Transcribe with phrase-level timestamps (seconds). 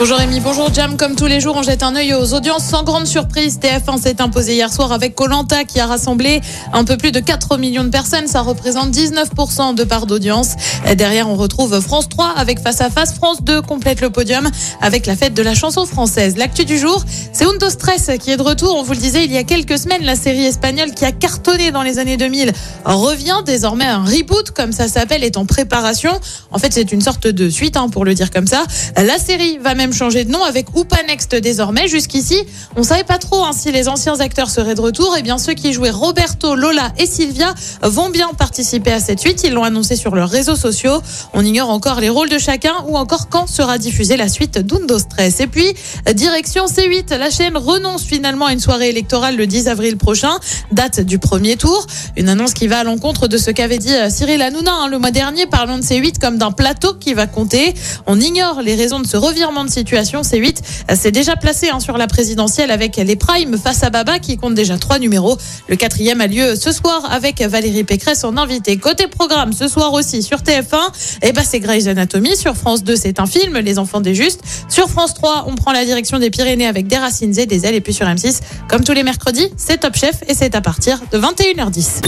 [0.00, 0.96] Bonjour Rémi, bonjour Jam.
[0.96, 3.58] Comme tous les jours, on jette un œil aux audiences sans grande surprise.
[3.58, 6.40] TF1 s'est imposé hier soir avec Colanta qui a rassemblé
[6.72, 8.26] un peu plus de 4 millions de personnes.
[8.26, 10.52] Ça représente 19% de part d'audience.
[10.96, 13.12] Derrière, on retrouve France 3 avec Face à Face.
[13.12, 14.48] France 2 complète le podium
[14.80, 16.38] avec la fête de la chanson française.
[16.38, 17.04] L'actu du jour,
[17.34, 18.76] c'est Undo Stress qui est de retour.
[18.76, 21.72] On vous le disait il y a quelques semaines, la série espagnole qui a cartonné
[21.72, 22.54] dans les années 2000
[22.86, 23.84] revient désormais.
[23.84, 26.18] Un reboot, comme ça s'appelle, est en préparation.
[26.52, 28.64] En fait, c'est une sorte de suite, hein, pour le dire comme ça.
[28.96, 31.88] La série va même changer de nom avec Oupa Next désormais.
[31.88, 32.36] Jusqu'ici,
[32.76, 35.16] on savait pas trop hein, si les anciens acteurs seraient de retour.
[35.16, 39.42] Et bien, ceux qui jouaient Roberto, Lola et Sylvia vont bien participer à cette suite.
[39.44, 41.02] Ils l'ont annoncé sur leurs réseaux sociaux.
[41.34, 44.98] On ignore encore les rôles de chacun ou encore quand sera diffusée la suite d'Undo
[44.98, 45.40] Stress.
[45.40, 45.74] Et puis,
[46.14, 50.38] direction C8, la chaîne renonce finalement à une soirée électorale le 10 avril prochain,
[50.72, 51.86] date du premier tour.
[52.16, 55.10] Une annonce qui va à l'encontre de ce qu'avait dit Cyril Hanouna hein, le mois
[55.10, 57.74] dernier, parlant de C8 comme d'un plateau qui va compter.
[58.06, 60.20] On ignore les raisons de ce revirement de situation situation.
[60.20, 64.36] C8 s'est déjà placé hein, sur la présidentielle avec les primes face à Baba qui
[64.36, 65.38] compte déjà trois numéros.
[65.68, 68.76] Le quatrième a lieu ce soir avec Valérie Pécresse en invité.
[68.76, 72.36] Côté programme, ce soir aussi sur TF1, et bah, c'est Grey's Anatomy.
[72.36, 74.42] Sur France 2, c'est un film, Les Enfants des Justes.
[74.68, 77.74] Sur France 3, on prend la direction des Pyrénées avec des racines et des ailes.
[77.74, 81.00] Et puis sur M6, comme tous les mercredis, c'est Top Chef et c'est à partir
[81.10, 82.02] de 21h10.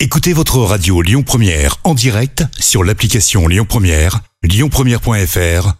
[0.00, 5.79] Écoutez votre radio Lyon Première en direct sur l'application Lyon Première, lyonpremière.fr